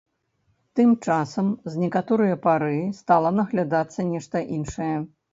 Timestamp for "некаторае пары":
1.81-2.79